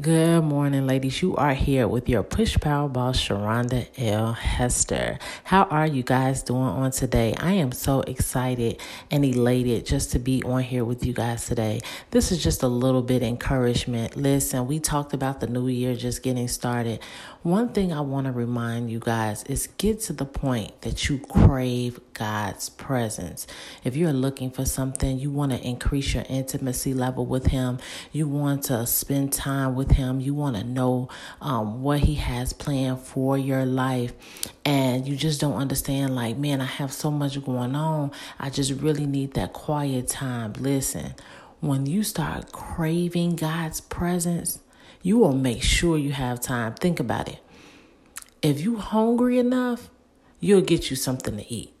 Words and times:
Good 0.00 0.42
morning, 0.44 0.86
ladies. 0.86 1.20
You 1.20 1.36
are 1.36 1.52
here 1.52 1.86
with 1.86 2.08
your 2.08 2.22
push 2.22 2.56
power 2.58 2.88
boss, 2.88 3.20
Sharonda 3.20 3.88
L. 3.98 4.32
Hester. 4.32 5.18
How 5.44 5.64
are 5.64 5.86
you 5.86 6.02
guys 6.02 6.42
doing 6.42 6.62
on 6.62 6.92
today? 6.92 7.34
I 7.38 7.52
am 7.52 7.72
so 7.72 8.00
excited 8.00 8.80
and 9.10 9.22
elated 9.22 9.84
just 9.84 10.10
to 10.12 10.18
be 10.18 10.42
on 10.44 10.62
here 10.62 10.86
with 10.86 11.04
you 11.04 11.12
guys 11.12 11.44
today. 11.44 11.82
This 12.10 12.32
is 12.32 12.42
just 12.42 12.62
a 12.62 12.68
little 12.68 13.02
bit 13.02 13.22
encouragement. 13.22 14.16
Listen, 14.16 14.66
we 14.66 14.80
talked 14.80 15.12
about 15.12 15.40
the 15.40 15.46
new 15.46 15.68
year 15.68 15.94
just 15.94 16.22
getting 16.22 16.48
started. 16.48 17.00
One 17.42 17.68
thing 17.74 17.92
I 17.92 18.00
want 18.00 18.28
to 18.28 18.32
remind 18.32 18.90
you 18.90 18.98
guys 18.98 19.42
is 19.42 19.66
get 19.76 20.00
to 20.02 20.14
the 20.14 20.24
point 20.24 20.80
that 20.80 21.10
you 21.10 21.18
crave 21.18 22.00
God's 22.14 22.68
presence. 22.68 23.46
If 23.84 23.96
you're 23.96 24.12
looking 24.12 24.50
for 24.50 24.64
something, 24.64 25.18
you 25.18 25.30
want 25.30 25.52
to 25.52 25.60
increase 25.60 26.14
your 26.14 26.24
intimacy 26.28 26.94
level 26.94 27.26
with 27.26 27.46
Him, 27.46 27.78
you 28.12 28.28
want 28.28 28.64
to 28.64 28.86
spend 28.86 29.32
time 29.32 29.74
with 29.74 29.92
Him. 29.92 30.20
You 30.20 30.34
want 30.34 30.56
to 30.56 30.64
know 30.64 31.08
um, 31.40 31.82
what 31.82 32.00
He 32.00 32.16
has 32.16 32.52
planned 32.52 33.00
for 33.00 33.36
your 33.38 33.64
life. 33.64 34.12
And 34.64 35.06
you 35.06 35.16
just 35.16 35.40
don't 35.40 35.56
understand, 35.56 36.14
like, 36.14 36.36
man, 36.36 36.60
I 36.60 36.66
have 36.66 36.92
so 36.92 37.10
much 37.10 37.42
going 37.44 37.74
on. 37.74 38.12
I 38.38 38.50
just 38.50 38.72
really 38.72 39.06
need 39.06 39.34
that 39.34 39.52
quiet 39.52 40.08
time. 40.08 40.52
Listen, 40.58 41.14
when 41.60 41.86
you 41.86 42.02
start 42.02 42.52
craving 42.52 43.36
God's 43.36 43.80
presence, 43.80 44.60
you 45.02 45.18
will 45.18 45.34
make 45.34 45.62
sure 45.62 45.98
you 45.98 46.12
have 46.12 46.40
time. 46.40 46.74
Think 46.74 47.00
about 47.00 47.28
it. 47.28 47.38
If 48.40 48.60
you're 48.60 48.78
hungry 48.78 49.38
enough, 49.38 49.88
you'll 50.40 50.62
get 50.62 50.90
you 50.90 50.96
something 50.96 51.36
to 51.36 51.52
eat 51.52 51.71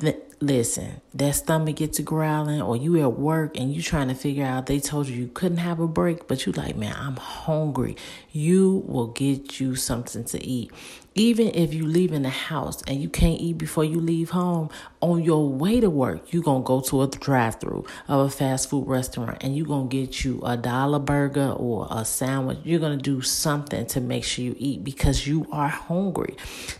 the 0.00 0.29
listen, 0.40 1.02
that 1.12 1.34
stomach 1.34 1.76
gets 1.76 1.98
to 1.98 2.02
growling, 2.02 2.62
or 2.62 2.76
you 2.76 3.00
at 3.00 3.12
work 3.12 3.56
and 3.58 3.74
you 3.74 3.82
trying 3.82 4.08
to 4.08 4.14
figure 4.14 4.44
out 4.44 4.66
they 4.66 4.80
told 4.80 5.06
you 5.06 5.14
you 5.14 5.28
couldn't 5.28 5.58
have 5.58 5.80
a 5.80 5.86
break, 5.86 6.26
but 6.26 6.46
you 6.46 6.52
like, 6.52 6.76
man, 6.76 6.94
I'm 6.96 7.16
hungry. 7.16 7.96
You 8.32 8.82
will 8.86 9.08
get 9.08 9.60
you 9.60 9.76
something 9.76 10.24
to 10.24 10.42
eat. 10.42 10.70
Even 11.16 11.48
if 11.48 11.74
you 11.74 11.84
leave 11.84 12.12
in 12.12 12.22
the 12.22 12.30
house 12.30 12.82
and 12.86 13.02
you 13.02 13.08
can't 13.08 13.40
eat 13.40 13.58
before 13.58 13.84
you 13.84 14.00
leave 14.00 14.30
home, 14.30 14.70
on 15.00 15.22
your 15.22 15.48
way 15.48 15.80
to 15.80 15.90
work, 15.90 16.32
you're 16.32 16.42
gonna 16.42 16.62
go 16.62 16.80
to 16.80 17.02
a 17.02 17.08
drive 17.08 17.58
through 17.58 17.84
of 18.06 18.26
a 18.26 18.30
fast 18.30 18.70
food 18.70 18.86
restaurant 18.86 19.38
and 19.40 19.56
you're 19.56 19.66
gonna 19.66 19.88
get 19.88 20.24
you 20.24 20.40
a 20.44 20.56
dollar 20.56 21.00
burger 21.00 21.50
or 21.50 21.88
a 21.90 22.04
sandwich. 22.04 22.58
You're 22.62 22.80
gonna 22.80 22.96
do 22.96 23.20
something 23.22 23.86
to 23.86 24.00
make 24.00 24.22
sure 24.22 24.44
you 24.44 24.54
eat 24.56 24.84
because 24.84 25.26
you 25.26 25.46
are 25.50 25.68
hungry. 25.68 26.36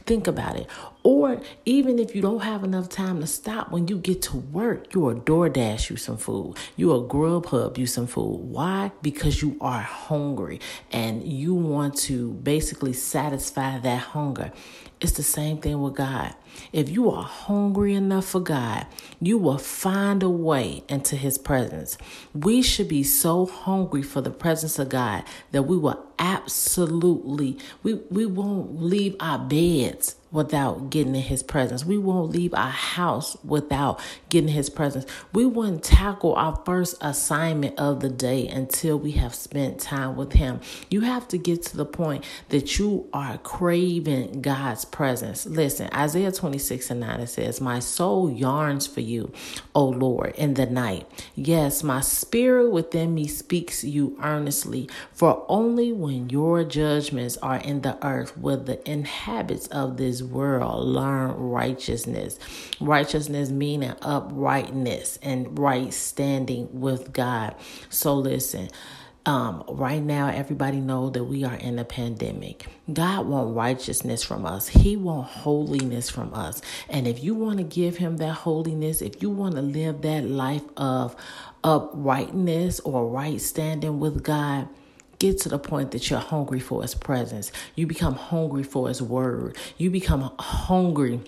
Think 0.06 0.28
about 0.28 0.56
it. 0.56 0.68
Or 1.02 1.40
even 1.64 1.98
if 1.98 2.14
you 2.14 2.22
don't 2.22 2.40
have 2.40 2.62
enough 2.62 2.88
time 2.88 3.20
to 3.20 3.26
stop 3.26 3.49
when 3.70 3.88
you 3.88 3.98
get 3.98 4.22
to 4.22 4.36
work, 4.36 4.94
you 4.94 5.06
are 5.08 5.14
DoorDash 5.14 5.90
you 5.90 5.96
some 5.96 6.16
food. 6.16 6.56
You 6.76 6.92
are 6.92 7.00
Grubhub 7.00 7.78
you 7.78 7.86
some 7.86 8.06
food. 8.06 8.36
Why? 8.36 8.92
Because 9.02 9.42
you 9.42 9.56
are 9.60 9.80
hungry 9.80 10.60
and 10.90 11.22
you 11.24 11.54
want 11.54 11.96
to 11.98 12.32
basically 12.32 12.92
satisfy 12.92 13.78
that 13.78 13.98
hunger. 13.98 14.52
It's 15.00 15.12
the 15.12 15.22
same 15.22 15.58
thing 15.58 15.80
with 15.80 15.94
God. 15.94 16.34
If 16.72 16.90
you 16.90 17.10
are 17.10 17.22
hungry 17.22 17.94
enough 17.94 18.26
for 18.26 18.40
God, 18.40 18.86
you 19.20 19.38
will 19.38 19.58
find 19.58 20.22
a 20.22 20.28
way 20.28 20.84
into 20.88 21.16
His 21.16 21.38
presence. 21.38 21.96
We 22.34 22.62
should 22.62 22.88
be 22.88 23.02
so 23.02 23.46
hungry 23.46 24.02
for 24.02 24.20
the 24.20 24.30
presence 24.30 24.78
of 24.78 24.90
God 24.90 25.24
that 25.52 25.62
we 25.62 25.78
will 25.78 26.04
absolutely, 26.18 27.58
we, 27.82 27.94
we 28.10 28.26
won't 28.26 28.82
leave 28.82 29.16
our 29.20 29.38
beds 29.38 30.16
without 30.32 30.90
getting 30.90 31.14
in 31.14 31.22
his 31.22 31.42
presence. 31.42 31.84
We 31.84 31.98
won't 31.98 32.30
leave 32.30 32.54
our 32.54 32.70
house 32.70 33.36
without 33.44 34.00
getting 34.28 34.50
his 34.50 34.70
presence. 34.70 35.06
We 35.32 35.44
wouldn't 35.44 35.82
tackle 35.82 36.34
our 36.34 36.60
first 36.64 36.96
assignment 37.00 37.78
of 37.78 38.00
the 38.00 38.08
day 38.08 38.46
until 38.46 38.98
we 38.98 39.12
have 39.12 39.34
spent 39.34 39.80
time 39.80 40.16
with 40.16 40.32
him. 40.34 40.60
You 40.88 41.00
have 41.02 41.26
to 41.28 41.38
get 41.38 41.62
to 41.64 41.76
the 41.76 41.84
point 41.84 42.24
that 42.50 42.78
you 42.78 43.08
are 43.12 43.38
craving 43.38 44.42
God's 44.42 44.84
presence. 44.84 45.46
Listen, 45.46 45.90
Isaiah 45.94 46.32
26 46.32 46.90
and 46.90 47.00
9 47.00 47.20
it 47.20 47.26
says, 47.26 47.60
My 47.60 47.80
soul 47.80 48.30
yearns 48.30 48.86
for 48.86 49.00
you, 49.00 49.32
O 49.74 49.84
Lord, 49.84 50.34
in 50.36 50.54
the 50.54 50.66
night. 50.66 51.06
Yes, 51.34 51.82
my 51.82 52.00
spirit 52.00 52.70
within 52.70 53.14
me 53.14 53.26
speaks 53.26 53.82
you 53.82 54.16
earnestly, 54.22 54.88
for 55.12 55.44
only 55.48 55.92
when 55.92 56.30
your 56.30 56.62
judgments 56.64 57.36
are 57.38 57.58
in 57.58 57.80
the 57.80 58.04
earth 58.06 58.36
will 58.36 58.60
the 58.60 58.88
inhabitants 58.88 59.66
of 59.68 59.96
this 60.20 60.28
world 60.28 60.86
learn 60.86 61.32
righteousness. 61.32 62.38
Righteousness 62.80 63.50
meaning 63.50 63.94
uprightness 64.02 65.18
and 65.22 65.58
right 65.58 65.92
standing 65.92 66.68
with 66.80 67.12
God. 67.12 67.54
So 67.88 68.14
listen. 68.14 68.68
Um, 69.26 69.64
right 69.68 70.02
now, 70.02 70.28
everybody 70.28 70.80
know 70.80 71.10
that 71.10 71.24
we 71.24 71.44
are 71.44 71.54
in 71.54 71.78
a 71.78 71.84
pandemic. 71.84 72.66
God 72.90 73.26
want 73.26 73.54
righteousness 73.54 74.24
from 74.24 74.46
us. 74.46 74.66
He 74.66 74.96
want 74.96 75.28
holiness 75.28 76.08
from 76.08 76.32
us. 76.32 76.62
And 76.88 77.06
if 77.06 77.22
you 77.22 77.34
want 77.34 77.58
to 77.58 77.64
give 77.64 77.98
him 77.98 78.16
that 78.16 78.32
holiness, 78.32 79.02
if 79.02 79.22
you 79.22 79.28
want 79.28 79.56
to 79.56 79.62
live 79.62 80.00
that 80.02 80.24
life 80.24 80.64
of 80.78 81.14
uprightness 81.62 82.80
or 82.80 83.06
right 83.06 83.38
standing 83.38 84.00
with 84.00 84.22
God, 84.24 84.68
get 85.20 85.38
to 85.38 85.48
the 85.48 85.58
point 85.58 85.92
that 85.92 86.10
you're 86.10 86.18
hungry 86.18 86.58
for 86.58 86.82
his 86.82 86.96
presence. 86.96 87.52
You 87.76 87.86
become 87.86 88.14
hungry 88.14 88.64
for 88.64 88.88
his 88.88 89.00
word. 89.00 89.56
You 89.76 89.90
become 89.90 90.32
hungry 90.40 91.20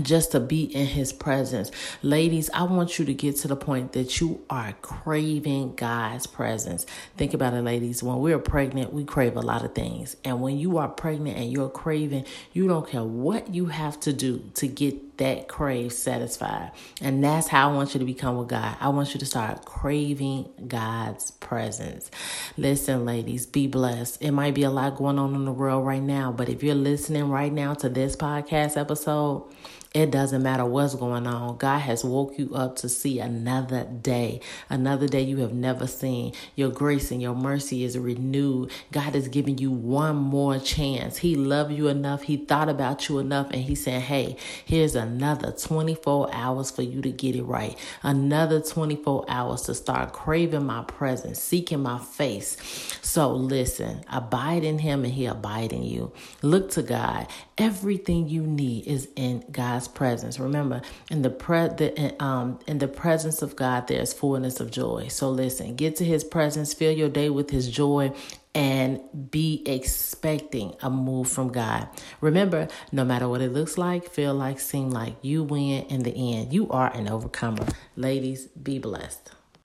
just 0.00 0.32
to 0.32 0.40
be 0.40 0.64
in 0.64 0.86
his 0.86 1.12
presence. 1.12 1.70
Ladies, 2.02 2.50
I 2.54 2.62
want 2.64 2.98
you 2.98 3.04
to 3.04 3.14
get 3.14 3.36
to 3.38 3.48
the 3.48 3.56
point 3.56 3.92
that 3.92 4.20
you 4.20 4.42
are 4.48 4.72
craving 4.80 5.74
God's 5.76 6.26
presence. 6.26 6.86
Think 7.16 7.34
about 7.34 7.54
it, 7.54 7.62
ladies. 7.62 8.02
When 8.02 8.18
we're 8.18 8.38
pregnant, 8.38 8.92
we 8.92 9.04
crave 9.04 9.36
a 9.36 9.40
lot 9.40 9.64
of 9.64 9.74
things. 9.74 10.16
And 10.24 10.40
when 10.40 10.58
you 10.58 10.78
are 10.78 10.88
pregnant 10.88 11.36
and 11.36 11.52
you're 11.52 11.68
craving, 11.68 12.24
you 12.52 12.68
don't 12.68 12.88
care 12.88 13.04
what 13.04 13.54
you 13.54 13.66
have 13.66 14.00
to 14.00 14.12
do 14.12 14.50
to 14.54 14.66
get 14.66 15.11
that 15.18 15.48
crave 15.48 15.92
satisfied. 15.92 16.72
And 17.00 17.22
that's 17.22 17.48
how 17.48 17.70
I 17.70 17.74
want 17.74 17.94
you 17.94 18.00
to 18.00 18.06
become 18.06 18.36
with 18.36 18.48
God. 18.48 18.76
I 18.80 18.88
want 18.88 19.14
you 19.14 19.20
to 19.20 19.26
start 19.26 19.64
craving 19.64 20.48
God's 20.66 21.30
presence. 21.32 22.10
Listen, 22.56 23.04
ladies, 23.04 23.46
be 23.46 23.66
blessed. 23.66 24.22
It 24.22 24.32
might 24.32 24.54
be 24.54 24.62
a 24.62 24.70
lot 24.70 24.96
going 24.96 25.18
on 25.18 25.34
in 25.34 25.44
the 25.44 25.52
world 25.52 25.86
right 25.86 26.02
now, 26.02 26.32
but 26.32 26.48
if 26.48 26.62
you're 26.62 26.74
listening 26.74 27.28
right 27.28 27.52
now 27.52 27.74
to 27.74 27.88
this 27.88 28.16
podcast 28.16 28.80
episode, 28.80 29.44
it 29.94 30.10
doesn't 30.10 30.42
matter 30.42 30.64
what's 30.64 30.94
going 30.94 31.26
on. 31.26 31.58
God 31.58 31.80
has 31.80 32.02
woke 32.02 32.38
you 32.38 32.54
up 32.54 32.76
to 32.76 32.88
see 32.88 33.18
another 33.18 33.84
day, 33.84 34.40
another 34.70 35.06
day 35.06 35.20
you 35.20 35.38
have 35.38 35.52
never 35.52 35.86
seen. 35.86 36.32
Your 36.56 36.70
grace 36.70 37.10
and 37.10 37.20
your 37.20 37.34
mercy 37.34 37.84
is 37.84 37.98
renewed. 37.98 38.70
God 38.90 39.14
is 39.14 39.28
giving 39.28 39.58
you 39.58 39.70
one 39.70 40.16
more 40.16 40.58
chance. 40.58 41.18
He 41.18 41.34
loved 41.34 41.72
you 41.72 41.88
enough. 41.88 42.22
He 42.22 42.38
thought 42.38 42.70
about 42.70 43.08
you 43.10 43.18
enough. 43.18 43.48
And 43.50 43.62
He 43.62 43.74
said, 43.74 44.02
Hey, 44.02 44.36
here's 44.64 44.94
another 44.94 45.52
24 45.52 46.30
hours 46.32 46.70
for 46.70 46.82
you 46.82 47.02
to 47.02 47.10
get 47.10 47.36
it 47.36 47.42
right. 47.42 47.78
Another 48.02 48.62
24 48.62 49.26
hours 49.28 49.62
to 49.62 49.74
start 49.74 50.14
craving 50.14 50.64
my 50.64 50.84
presence, 50.84 51.38
seeking 51.38 51.82
my 51.82 51.98
face. 51.98 52.56
So 53.02 53.30
listen, 53.32 54.04
abide 54.10 54.64
in 54.64 54.78
Him 54.78 55.04
and 55.04 55.12
He 55.12 55.26
abide 55.26 55.74
in 55.74 55.82
you. 55.82 56.12
Look 56.40 56.70
to 56.72 56.82
God. 56.82 57.26
Everything 57.58 58.28
you 58.28 58.42
need 58.42 58.86
is 58.86 59.08
in 59.16 59.44
God's 59.52 59.81
God's 59.82 59.88
presence. 59.88 60.38
Remember, 60.38 60.80
in 61.10 61.22
the 61.22 61.30
pre 61.30 61.68
the, 61.68 62.14
um 62.22 62.58
in 62.66 62.78
the 62.78 62.88
presence 62.88 63.42
of 63.42 63.56
God, 63.56 63.88
there's 63.88 64.12
fullness 64.12 64.60
of 64.60 64.70
joy. 64.70 65.08
So 65.08 65.30
listen, 65.30 65.74
get 65.74 65.96
to 65.96 66.04
His 66.04 66.24
presence, 66.24 66.72
fill 66.72 66.92
your 66.92 67.08
day 67.08 67.30
with 67.30 67.50
His 67.50 67.68
joy, 67.68 68.12
and 68.54 69.00
be 69.30 69.62
expecting 69.66 70.74
a 70.82 70.90
move 70.90 71.28
from 71.28 71.50
God. 71.50 71.88
Remember, 72.20 72.68
no 72.92 73.04
matter 73.04 73.28
what 73.28 73.40
it 73.40 73.52
looks 73.52 73.76
like, 73.76 74.08
feel 74.08 74.34
like, 74.34 74.60
seem 74.60 74.90
like, 74.90 75.16
you 75.22 75.42
win 75.42 75.84
in 75.86 76.02
the 76.02 76.14
end. 76.34 76.52
You 76.52 76.68
are 76.70 76.94
an 76.94 77.08
overcomer. 77.08 77.66
Ladies, 77.96 78.46
be 78.48 78.78
blessed. 78.78 79.32